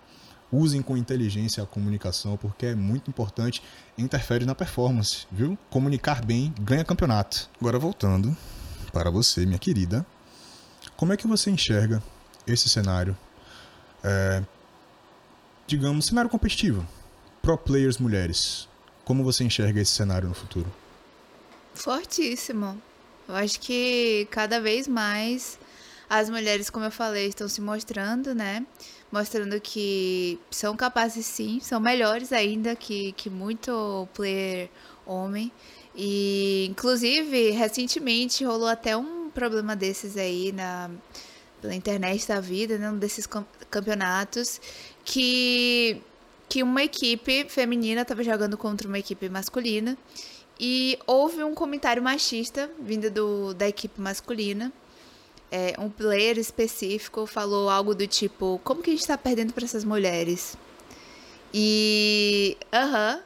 [0.52, 3.62] Usem com inteligência a comunicação, porque é muito importante
[3.96, 5.56] interfere na performance, viu?
[5.70, 7.48] Comunicar bem ganha campeonato.
[7.60, 8.36] Agora voltando
[8.92, 10.04] para você, minha querida,
[11.02, 12.00] como é que você enxerga
[12.46, 13.18] esse cenário?
[14.04, 14.44] É,
[15.66, 16.88] digamos, cenário competitivo.
[17.42, 18.70] Pro players mulheres.
[19.04, 20.72] Como você enxerga esse cenário no futuro?
[21.74, 22.80] Fortíssimo.
[23.28, 25.58] Eu acho que cada vez mais
[26.08, 28.64] as mulheres, como eu falei, estão se mostrando, né?
[29.12, 34.70] Mostrando que são capazes sim, são melhores ainda que, que muito player
[35.04, 35.52] homem.
[35.96, 40.90] E, inclusive, recentemente rolou até um problema desses aí na,
[41.62, 42.90] pela internet da vida, né?
[42.90, 44.60] Um desses cam- campeonatos,
[45.06, 46.02] que,
[46.50, 49.98] que uma equipe feminina estava jogando contra uma equipe masculina.
[50.60, 54.72] E houve um comentário machista vindo do, da equipe masculina.
[55.52, 59.66] É, um player específico falou algo do tipo: Como que a gente tá perdendo para
[59.66, 60.56] essas mulheres?
[61.54, 62.56] E.
[62.72, 63.22] Aham.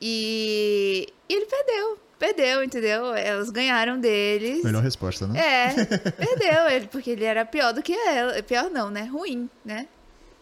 [0.00, 1.98] e, e ele perdeu.
[2.18, 3.12] Perdeu, entendeu?
[3.14, 4.64] Elas ganharam deles.
[4.64, 5.38] Melhor resposta, né?
[5.38, 8.42] É, perdeu ele, porque ele era pior do que ela.
[8.42, 9.04] Pior não, né?
[9.04, 9.86] Ruim, né?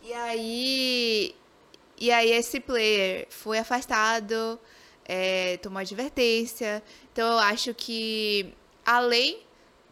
[0.02, 1.34] E aí.
[1.98, 4.58] E aí esse player foi afastado,
[5.04, 6.82] é, tomou advertência.
[7.12, 9.40] Então eu acho que, além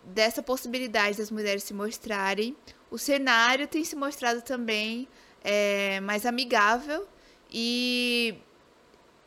[0.04, 2.56] dessa possibilidade das mulheres se mostrarem,
[2.90, 5.08] o cenário tem se mostrado também
[5.42, 7.06] é, mais amigável
[7.50, 8.36] e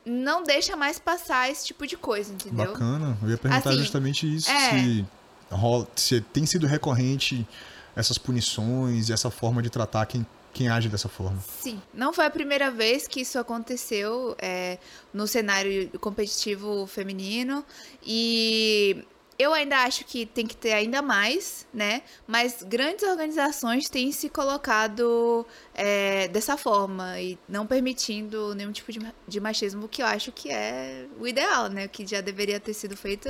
[0.05, 2.67] não deixa mais passar esse tipo de coisa, entendeu?
[2.67, 3.17] Bacana.
[3.23, 4.49] Eu ia perguntar Assim, justamente isso.
[4.51, 4.69] é.
[4.71, 5.05] Se,
[5.51, 7.47] rola- se tem sido recorrente
[7.95, 11.39] essas punições e essa forma de tratar quem, quem age dessa forma.
[11.61, 14.77] Sim, não foi a primeira vez que isso aconteceu é,
[15.13, 17.63] no cenário competitivo feminino
[18.05, 19.03] e
[19.37, 22.01] eu ainda acho que tem que ter ainda mais, né?
[22.25, 28.99] Mas grandes organizações têm se colocado é, dessa forma e não permitindo nenhum tipo de,
[29.27, 31.87] de machismo, que eu acho que é o ideal, né?
[31.87, 33.29] Que já deveria ter sido feito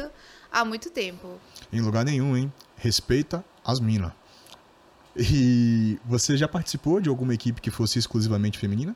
[0.51, 1.39] há muito tempo.
[1.73, 2.53] Em lugar nenhum, hein?
[2.77, 4.11] Respeita as minas.
[5.17, 8.95] E você já participou de alguma equipe que fosse exclusivamente feminina?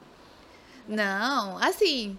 [0.88, 2.18] Não, assim.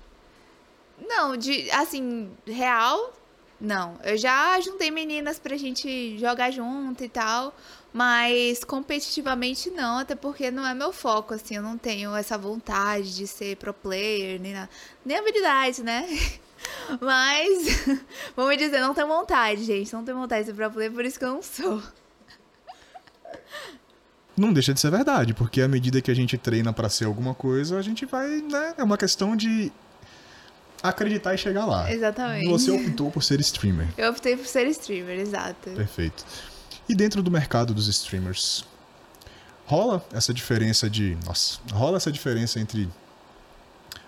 [1.06, 3.12] Não, de assim, real,
[3.60, 3.98] não.
[4.02, 7.54] Eu já juntei meninas pra gente jogar junto e tal,
[7.92, 13.14] mas competitivamente não, até porque não é meu foco, assim, eu não tenho essa vontade
[13.14, 14.68] de ser pro player, nem, na,
[15.04, 16.06] nem habilidade, né?
[17.00, 17.86] Mas,
[18.36, 21.18] vamos dizer, não tenho vontade, gente, não tenho vontade de ser pro player, por isso
[21.18, 21.82] que eu não sou.
[24.36, 27.34] Não deixa de ser verdade, porque à medida que a gente treina pra ser alguma
[27.34, 28.74] coisa, a gente vai, né?
[28.78, 29.72] É uma questão de
[30.82, 31.92] acreditar e chegar lá.
[31.92, 32.48] Exatamente.
[32.48, 33.88] Você optou por ser streamer.
[33.96, 35.70] Eu optei por ser streamer, exato.
[35.70, 36.24] Perfeito.
[36.88, 38.64] E dentro do mercado dos streamers,
[39.66, 41.16] rola essa diferença de.
[41.24, 42.88] Nossa, rola essa diferença entre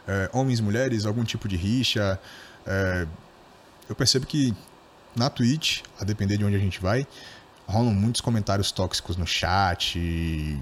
[0.07, 2.19] é, homens e mulheres, algum tipo de rixa.
[2.67, 3.07] é,
[3.89, 4.55] eu percebo que
[5.15, 7.07] na Twitch, a depender de onde a gente vai,
[7.67, 10.59] rolam muitos comentários tóxicos no chat.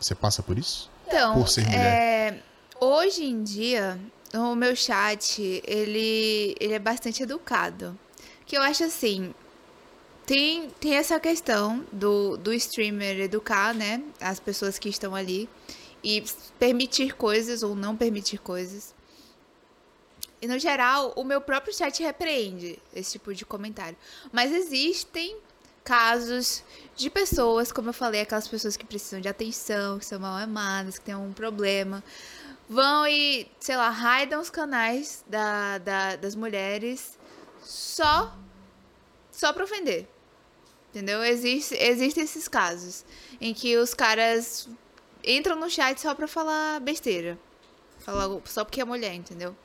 [0.00, 0.90] Você passa por isso?
[1.06, 1.78] Então, Por ser mulher.
[1.80, 2.38] é,
[2.80, 3.98] hoje em dia,
[4.34, 7.98] o meu chat, ele, ele é bastante educado.
[8.46, 9.32] Que eu acho assim,
[10.26, 15.48] tem, tem essa questão do, do streamer educar, né, as pessoas que estão ali
[16.02, 16.22] e
[16.58, 18.94] permitir coisas ou não permitir coisas.
[20.42, 23.96] E no geral, o meu próprio chat repreende esse tipo de comentário.
[24.30, 25.38] Mas existem
[25.82, 26.62] casos
[26.96, 30.98] de pessoas, como eu falei, aquelas pessoas que precisam de atenção, que são mal amadas,
[30.98, 32.02] que têm um problema,
[32.68, 37.18] vão e, sei lá, raidam os canais da, da, das mulheres
[37.62, 38.34] só,
[39.30, 40.06] só pra ofender.
[40.90, 41.24] Entendeu?
[41.24, 43.04] Existe, existem esses casos
[43.40, 44.68] em que os caras
[45.24, 47.38] entram no chat só pra falar besteira.
[47.98, 49.56] Falar só porque é mulher, entendeu?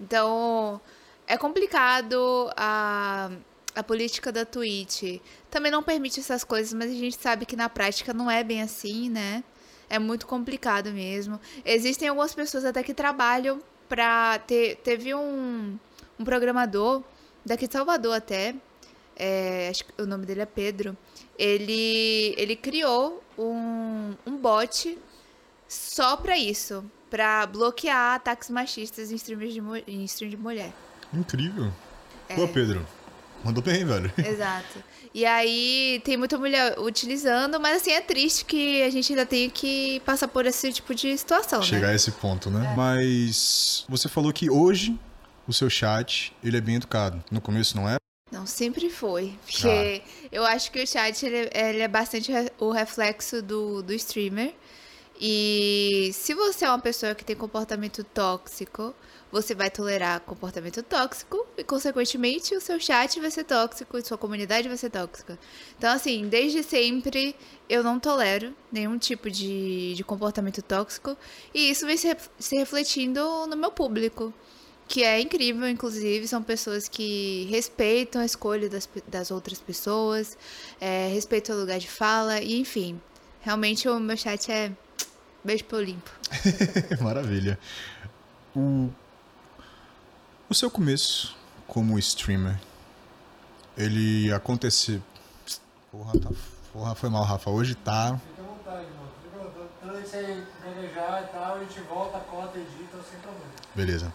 [0.00, 0.80] Então,
[1.26, 3.30] é complicado a,
[3.74, 5.20] a política da Twitch.
[5.50, 8.62] Também não permite essas coisas, mas a gente sabe que na prática não é bem
[8.62, 9.44] assim, né?
[9.92, 11.38] É muito complicado mesmo.
[11.62, 14.76] Existem algumas pessoas até que trabalham pra ter.
[14.76, 15.78] Teve um,
[16.18, 17.02] um programador,
[17.44, 18.54] daqui de Salvador até,
[19.14, 20.96] é, acho que o nome dele é Pedro,
[21.38, 24.98] ele, ele criou um, um bot
[25.68, 30.72] só pra isso, pra bloquear ataques machistas em streams de, em stream de mulher.
[31.12, 31.70] Incrível.
[32.30, 32.34] É.
[32.34, 32.86] Pô, Pedro,
[33.44, 34.12] mandou bem, velho.
[34.18, 34.82] Exato.
[35.14, 39.50] E aí tem muita mulher utilizando, mas assim, é triste que a gente ainda tenha
[39.50, 41.66] que passar por esse tipo de situação, né?
[41.66, 41.92] Chegar né?
[41.92, 42.72] a esse ponto, né?
[42.72, 42.76] É.
[42.76, 44.98] Mas você falou que hoje
[45.46, 47.22] o seu chat, ele é bem educado.
[47.30, 48.00] No começo não era?
[48.30, 49.34] Não, sempre foi.
[49.44, 50.28] Porque ah.
[50.32, 54.54] eu acho que o chat ele, ele é bastante o reflexo do, do streamer.
[55.20, 58.94] E se você é uma pessoa que tem comportamento tóxico,
[59.32, 64.18] você vai tolerar comportamento tóxico e, consequentemente, o seu chat vai ser tóxico e sua
[64.18, 65.38] comunidade vai ser tóxica.
[65.78, 67.34] Então, assim, desde sempre
[67.68, 71.16] eu não tolero nenhum tipo de, de comportamento tóxico
[71.54, 74.32] e isso vem se, se refletindo no meu público
[74.86, 80.36] que é incrível, inclusive, são pessoas que respeitam a escolha das, das outras pessoas,
[80.78, 83.00] é, respeitam o lugar de fala, e enfim.
[83.40, 84.70] Realmente o meu chat é
[85.42, 86.10] beijo pro limpo.
[87.00, 87.58] Maravilha.
[88.54, 88.90] O,
[90.52, 91.34] o seu começo
[91.66, 92.60] como streamer,
[93.74, 95.02] ele aconteceu.
[95.90, 96.30] Porra, tá...
[96.72, 97.50] Porra, foi mal, Rafa.
[97.50, 98.18] Hoje tá.
[98.18, 99.10] Fica à vontade, mano.
[99.22, 103.46] Fica Toda vez que você planejar e tal, a gente volta, corta, edita, sem problema.
[103.74, 104.12] Beleza.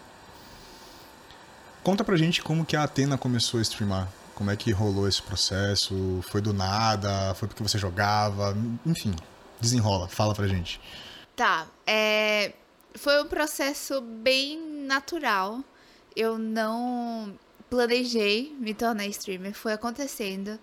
[1.84, 4.08] Conta pra gente como que a Atena começou a streamar.
[4.36, 6.19] Como é que rolou esse processo?
[6.30, 7.34] Foi do nada?
[7.34, 8.56] Foi porque você jogava?
[8.86, 9.15] Enfim,
[9.60, 10.80] desenrola, fala pra gente.
[11.36, 12.54] Tá, é...
[12.93, 15.63] foi um processo bem natural.
[16.17, 17.38] Eu não
[17.69, 20.60] planejei me tornar streamer, foi acontecendo.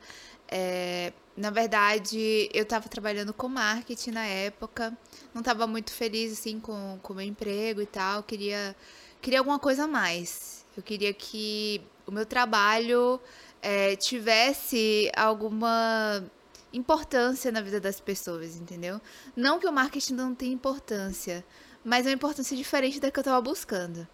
[0.49, 1.13] É...
[1.37, 4.97] Na verdade, eu estava trabalhando com marketing na época,
[5.33, 8.75] não estava muito feliz assim com o meu emprego e tal, queria,
[9.21, 10.65] queria alguma coisa a mais.
[10.77, 13.21] Eu queria que o meu trabalho
[13.63, 16.25] é, tivesse alguma
[16.73, 19.01] importância na vida das pessoas, entendeu?
[19.37, 21.45] Não que o marketing não tenha importância,
[21.85, 24.07] mas é uma importância diferente da que eu estava buscando.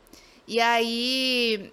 [0.46, 1.72] E aí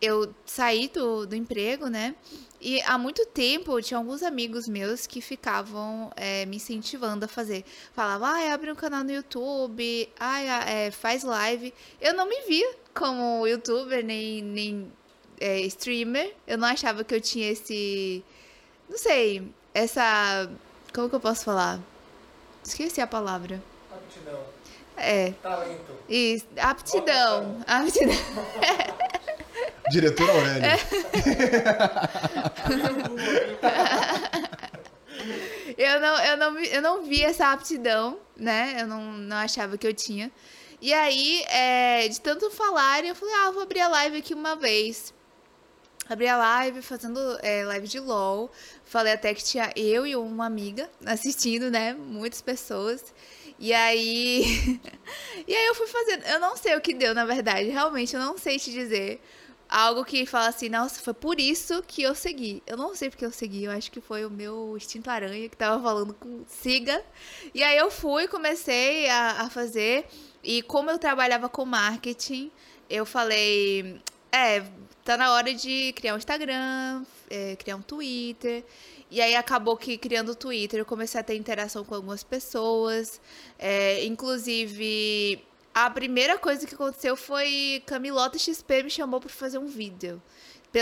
[0.00, 2.14] eu saí do, do emprego, né?
[2.60, 7.64] E há muito tempo tinha alguns amigos meus que ficavam é, me incentivando a fazer.
[7.92, 11.72] Falavam, ah, abre um canal no YouTube, ah, é, faz live.
[12.00, 14.92] Eu não me via como youtuber, nem, nem
[15.40, 16.34] é, streamer.
[16.46, 18.24] Eu não achava que eu tinha esse.
[18.88, 20.50] Não sei, essa.
[20.94, 21.80] Como que eu posso falar?
[22.64, 23.62] Esqueci a palavra.
[23.92, 24.55] Aptidão.
[24.96, 25.32] É.
[25.42, 25.92] Talento.
[26.08, 27.62] Isso, aptidão.
[27.66, 28.14] Aptidão.
[29.90, 30.64] Diretor Aurélio.
[30.64, 30.78] É.
[35.78, 38.76] eu, não, eu, não, eu não vi essa aptidão, né?
[38.80, 40.32] Eu não, não achava que eu tinha.
[40.80, 44.56] E aí, é, de tanto falar, eu falei, ah, vou abrir a live aqui uma
[44.56, 45.14] vez.
[46.08, 48.50] Abri a live fazendo é, live de LOL.
[48.84, 51.94] Falei até que tinha eu e uma amiga assistindo, né?
[51.94, 53.12] Muitas pessoas.
[53.58, 54.80] E aí.
[55.46, 56.24] e aí eu fui fazendo.
[56.24, 57.68] Eu não sei o que deu, na verdade.
[57.68, 59.20] Realmente, eu não sei te dizer
[59.68, 62.62] algo que fala assim, nossa, foi por isso que eu segui.
[62.66, 65.56] Eu não sei porque eu segui, eu acho que foi o meu instinto aranha que
[65.56, 67.02] tava falando com siga.
[67.54, 70.06] E aí eu fui, comecei a, a fazer.
[70.42, 72.50] E como eu trabalhava com marketing,
[72.88, 74.62] eu falei, é,
[75.04, 78.64] tá na hora de criar um Instagram, é, criar um Twitter.
[79.10, 83.20] E aí acabou que criando o Twitter eu comecei a ter interação com algumas pessoas.
[83.58, 89.66] É, inclusive, a primeira coisa que aconteceu foi Camilota XP me chamou para fazer um
[89.66, 90.20] vídeo.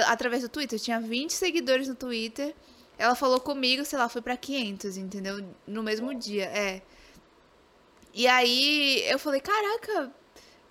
[0.07, 0.79] Através do Twitter.
[0.79, 2.55] Eu tinha 20 seguidores no Twitter.
[2.99, 5.45] Ela falou comigo, sei lá, foi para 500, entendeu?
[5.67, 6.83] No mesmo dia, é.
[8.13, 10.13] E aí eu falei, caraca,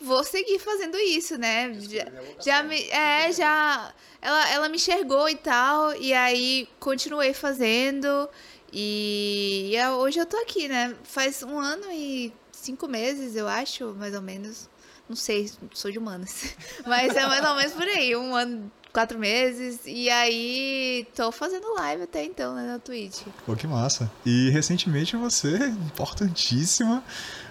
[0.03, 1.73] vou seguir fazendo isso, né?
[1.79, 2.05] Já,
[2.43, 8.29] já me, é, já ela, ela me enxergou e tal, e aí continuei fazendo.
[8.71, 10.95] E, e hoje eu tô aqui, né?
[11.03, 14.69] Faz um ano e cinco meses, eu acho, mais ou menos.
[15.07, 16.55] Não sei, sou de humanas.
[16.87, 19.79] Mas é mais ou menos por aí, um ano, quatro meses.
[19.85, 23.23] E aí, tô fazendo live até então, né, na Twitch.
[23.45, 24.09] Pô, que massa.
[24.25, 27.03] E recentemente você, importantíssima,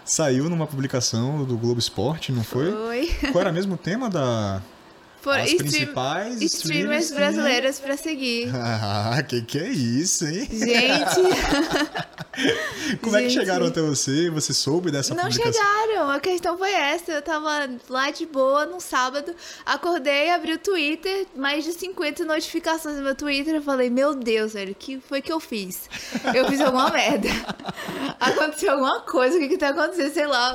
[0.04, 2.70] saiu numa publicação do Globo Esporte, não foi?
[2.70, 3.32] Foi.
[3.32, 4.62] Qual era mesmo o tema da.
[5.22, 8.50] Por As stream- principais streamers streamers que- brasileiras pra seguir.
[8.54, 10.48] Ah, que que é isso, hein?
[10.50, 11.22] Gente,
[13.02, 13.38] Como é que Gente.
[13.40, 14.30] chegaram até você?
[14.30, 15.52] Você soube dessa não publicação?
[15.52, 16.10] chegaram.
[16.10, 17.12] A questão foi essa.
[17.12, 19.34] Eu tava lá de boa num sábado,
[19.66, 23.54] acordei, abri o Twitter, mais de 50 notificações no meu Twitter.
[23.54, 25.88] Eu falei, meu Deus, velho, o que foi que eu fiz?
[26.34, 27.28] Eu fiz alguma merda.
[28.18, 30.12] Aconteceu alguma coisa, o que que tá acontecendo?
[30.14, 30.52] Sei lá.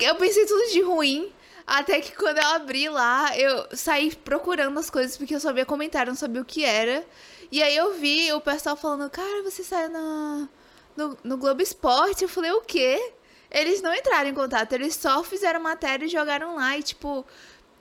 [0.00, 1.28] Eu pensei tudo de ruim.
[1.66, 5.66] Até que quando eu abri lá, eu saí procurando as coisas porque eu só via
[6.06, 7.04] não sabia o que era.
[7.50, 10.48] E aí eu vi o pessoal falando, cara, você saiu na,
[10.96, 12.22] no, no Globo Esporte.
[12.22, 13.12] Eu falei, o quê?
[13.50, 16.76] Eles não entraram em contato, eles só fizeram matéria e jogaram lá.
[16.78, 17.24] E tipo,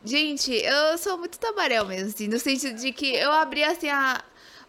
[0.04, 4.24] gente, eu sou muito tabarel mesmo, assim, no sentido de que eu abri assim a.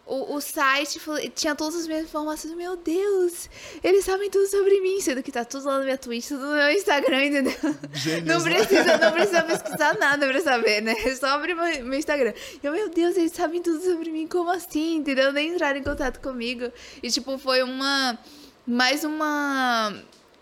[0.07, 1.01] O, o site
[1.35, 2.53] tinha todas as minhas informações.
[2.55, 3.49] Meu Deus,
[3.83, 6.55] eles sabem tudo sobre mim, sendo que tá tudo lá no meu Twitch, tudo no
[6.55, 7.53] meu Instagram, entendeu?
[7.91, 8.55] Gênios, Não né?
[8.55, 10.95] precisa, não precisa pesquisar nada pra saber, né?
[11.03, 12.33] É Só abrir meu, meu Instagram.
[12.63, 14.95] E eu, meu Deus, eles sabem tudo sobre mim, como assim?
[14.95, 15.33] Entendeu?
[15.33, 16.71] Nem entraram em contato comigo.
[17.03, 18.17] E, tipo, foi uma.
[18.65, 19.93] Mais uma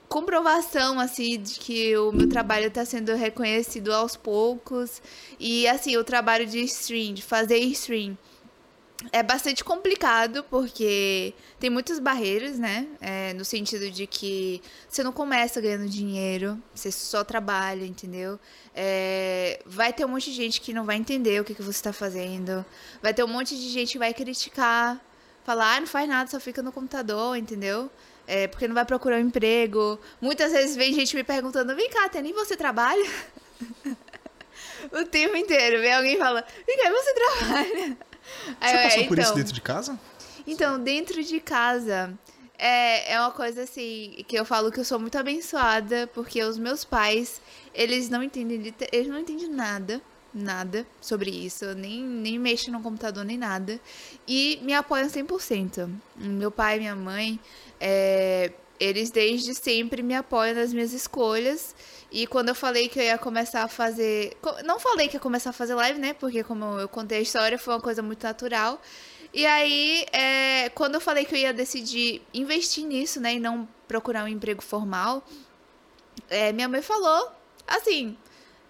[0.08, 5.02] comprovação, assim, de que o meu trabalho tá sendo reconhecido aos poucos.
[5.40, 8.18] E, assim, o trabalho de stream, de fazer stream.
[9.12, 12.88] É bastante complicado porque tem muitas barreiras, né?
[13.00, 18.40] É, no sentido de que você não começa ganhando dinheiro, você só trabalha, entendeu?
[18.74, 21.78] É, vai ter um monte de gente que não vai entender o que, que você
[21.78, 22.66] está fazendo.
[23.02, 25.00] Vai ter um monte de gente que vai criticar,
[25.44, 27.90] falar, ah, não faz nada, só fica no computador, entendeu?
[28.28, 30.00] É, porque não vai procurar um emprego.
[30.20, 33.06] Muitas vezes vem gente me perguntando, vem cá, nem você trabalha?
[34.92, 35.82] o tempo inteiro.
[35.82, 37.98] Vem alguém fala, vem cá, você trabalha?
[38.62, 40.00] Você eu, passou "É, por isso então." dentro de casa?
[40.48, 42.14] Então, dentro de casa,
[42.58, 46.58] é, é uma coisa assim, que eu falo que eu sou muito abençoada, porque os
[46.58, 47.42] meus pais,
[47.74, 50.02] eles não entendem, eles não entendem nada,
[50.34, 53.80] nada sobre isso, nem, nem mexem no computador, nem nada,
[54.28, 55.90] e me apoiam 100%.
[56.16, 57.40] Meu pai e minha mãe,
[57.80, 61.76] é, eles desde sempre me apoiam nas minhas escolhas,
[62.12, 64.38] e quando eu falei que eu ia começar a fazer.
[64.64, 66.14] Não falei que ia começar a fazer live, né?
[66.14, 68.82] Porque, como eu contei a história, foi uma coisa muito natural.
[69.34, 73.34] E aí, é, quando eu falei que eu ia decidir investir nisso, né?
[73.34, 75.24] E não procurar um emprego formal,
[76.30, 77.32] é, minha mãe falou
[77.68, 78.18] assim: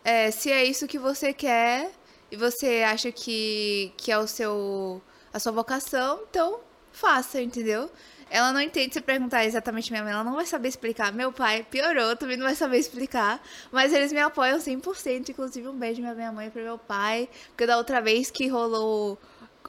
[0.03, 1.91] é, se é isso que você quer
[2.31, 6.59] e você acha que, que é o seu, a sua vocação, então
[6.91, 7.91] faça, entendeu?
[8.29, 11.13] Ela não entende se perguntar exatamente minha mãe, ela não vai saber explicar.
[11.13, 13.41] Meu pai piorou, também não vai saber explicar.
[13.71, 15.29] Mas eles me apoiam 100%.
[15.29, 17.29] Inclusive, um beijo pra minha mãe e pro meu pai.
[17.49, 19.19] Porque da outra vez que rolou.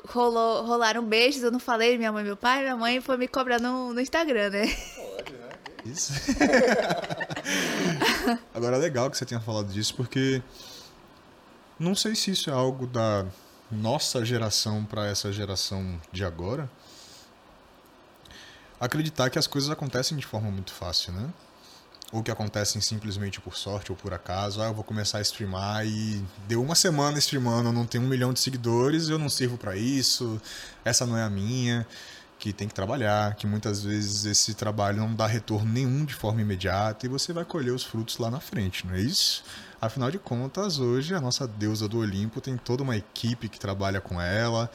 [0.09, 3.59] Rolou, rolaram beijos, eu não falei minha mãe meu pai, minha mãe foi me cobrar
[3.59, 4.67] no, no Instagram, né?
[5.85, 6.13] Isso.
[8.55, 10.41] Agora é legal que você tenha falado disso, porque
[11.79, 13.27] não sei se isso é algo da
[13.71, 16.71] nossa geração para essa geração de agora.
[18.81, 21.29] Acreditar que as coisas acontecem de forma muito fácil, né?
[22.13, 24.63] Ou que acontecem simplesmente por sorte ou por acaso.
[24.63, 28.09] Ah, eu vou começar a streamar e deu uma semana streamando, eu não tenho um
[28.09, 30.41] milhão de seguidores, eu não sirvo para isso,
[30.85, 31.87] essa não é a minha
[32.39, 36.43] que tem que trabalhar, que muitas vezes esse trabalho não dá retorno nenhum de forma
[36.43, 39.43] imediata e você vai colher os frutos lá na frente, não é isso?
[39.81, 44.01] Afinal de contas, hoje a nossa deusa do Olimpo tem toda uma equipe que trabalha
[44.01, 44.71] com ela,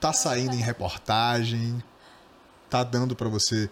[0.00, 1.82] tá saindo em reportagem,
[2.74, 3.70] tá dando para você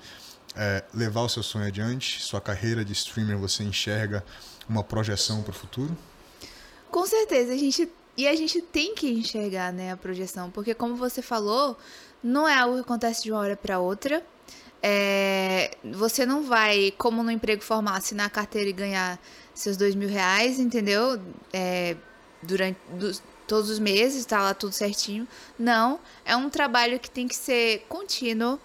[0.55, 4.25] é, levar o seu sonho adiante, sua carreira de streamer, você enxerga
[4.69, 5.97] uma projeção para o futuro?
[6.89, 7.91] Com certeza, a gente.
[8.17, 10.51] E a gente tem que enxergar, né, a projeção.
[10.53, 11.77] Porque como você falou,
[12.23, 14.23] não é algo que acontece de uma hora para outra.
[14.81, 19.19] É, você não vai, como no emprego formal, assinar a carteira e ganhar
[19.53, 21.21] seus dois mil reais, entendeu?
[21.53, 21.97] É,
[22.41, 25.27] durante dos- todos os meses, tá lá tudo certinho.
[25.59, 28.61] Não, é um trabalho que tem que ser contínuo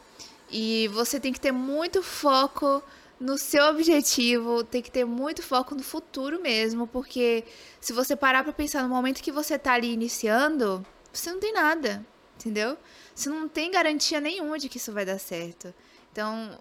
[0.50, 2.82] e você tem que ter muito foco
[3.20, 7.44] no seu objetivo, tem que ter muito foco no futuro mesmo, porque
[7.82, 11.52] se você parar pra pensar no momento que você tá ali iniciando, você não tem
[11.52, 12.78] nada, entendeu?
[13.16, 15.74] Você não tem garantia nenhuma de que isso vai dar certo.
[16.12, 16.60] Então,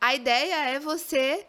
[0.00, 1.46] a ideia é você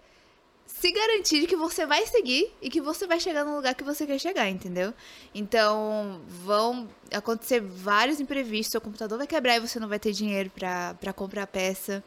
[0.80, 4.06] se garantir que você vai seguir e que você vai chegar no lugar que você
[4.06, 4.94] quer chegar, entendeu?
[5.36, 10.50] Então, vão acontecer vários imprevistos, seu computador vai quebrar e você não vai ter dinheiro
[10.50, 12.04] pra comprar a peça.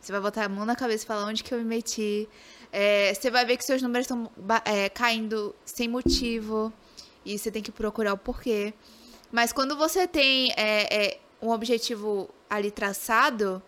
[0.00, 2.28] Você vai botar a mão na cabeça e falar onde que eu me meti.
[2.72, 4.30] É, você vai ver que seus números estão
[4.64, 6.72] é, caindo sem motivo
[7.24, 8.74] e você tem que procurar o porquê.
[9.32, 13.62] Mas quando você tem é, é um objetivo ali traçado,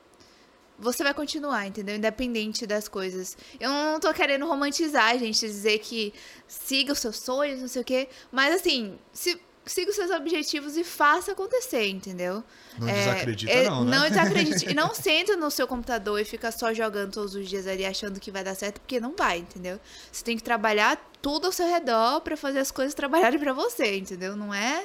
[0.81, 1.95] você vai continuar, entendeu?
[1.97, 3.37] Independente das coisas.
[3.59, 6.13] Eu não tô querendo romantizar, gente, dizer que
[6.49, 8.09] siga os seus sonhos, não sei o quê.
[8.33, 12.43] Mas assim, se, siga os seus objetivos e faça acontecer, entendeu?
[12.79, 13.99] Não é, desacredita, é, não, né?
[13.99, 14.67] Não desacredite.
[14.71, 18.19] e não senta no seu computador e fica só jogando todos os dias ali achando
[18.19, 19.79] que vai dar certo, porque não vai, entendeu?
[20.11, 23.97] Você tem que trabalhar tudo ao seu redor para fazer as coisas trabalharem para você,
[23.97, 24.35] entendeu?
[24.35, 24.85] Não é.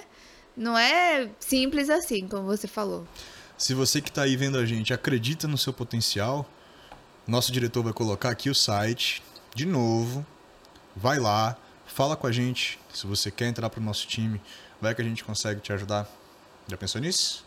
[0.58, 3.06] Não é simples assim, como você falou.
[3.58, 6.46] Se você que está aí vendo a gente acredita no seu potencial,
[7.26, 10.26] nosso diretor vai colocar aqui o site de novo.
[10.94, 12.78] Vai lá, fala com a gente.
[12.94, 14.42] Se você quer entrar para o nosso time,
[14.82, 16.06] vai que a gente consegue te ajudar.
[16.68, 17.46] Já pensou nisso?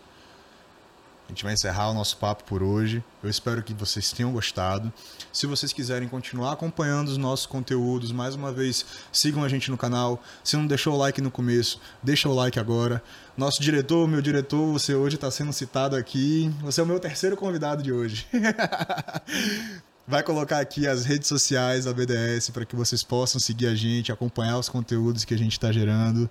[1.29, 3.05] A gente vai encerrar o nosso papo por hoje.
[3.23, 4.91] Eu espero que vocês tenham gostado.
[5.31, 9.77] Se vocês quiserem continuar acompanhando os nossos conteúdos, mais uma vez, sigam a gente no
[9.77, 10.23] canal.
[10.43, 13.03] Se não deixou o like no começo, deixa o like agora.
[13.37, 16.51] Nosso diretor, meu diretor, você hoje está sendo citado aqui.
[16.63, 18.27] Você é o meu terceiro convidado de hoje.
[20.09, 24.11] vai colocar aqui as redes sociais da BDS para que vocês possam seguir a gente,
[24.11, 26.29] acompanhar os conteúdos que a gente está gerando.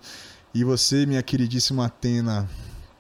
[0.56, 2.50] E você, minha queridíssima Atena,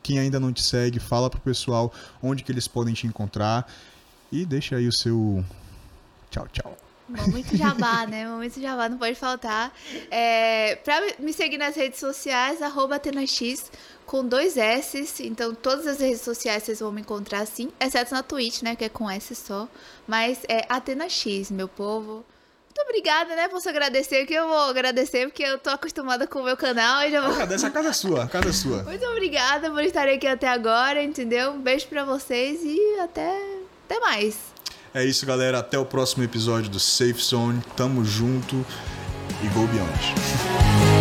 [0.08, 1.94] quem ainda não te segue, fala pro pessoal
[2.24, 3.70] onde que eles podem te encontrar
[4.32, 5.44] e deixa aí o seu
[6.32, 6.78] tchau, tchau.
[7.10, 8.26] Momento jabá, né?
[8.26, 9.74] Momento jabá, não pode faltar.
[10.10, 13.70] É, pra me seguir nas redes sociais, arroba AtenaX,
[14.06, 15.06] com dois S.
[15.26, 18.78] Então, todas as redes sociais vocês vão me encontrar assim, exceto na Twitch, né?
[18.78, 19.68] Que é com S só.
[20.08, 22.26] Mas é AtenaX, meu povo.
[22.78, 26.40] Muito obrigada, né, por se agradecer, que eu vou agradecer, porque eu tô acostumada com
[26.40, 27.32] o meu canal e já vou...
[27.32, 28.84] Agradece, a casa é sua, a casa é sua.
[28.84, 31.54] Muito obrigada por estarem aqui até agora, entendeu?
[31.54, 33.36] Um beijo pra vocês e até,
[33.90, 34.38] até mais.
[34.94, 35.58] É isso, galera.
[35.58, 37.64] Até o próximo episódio do Safe Zone.
[37.76, 38.64] Tamo junto
[39.44, 40.97] e go beyond.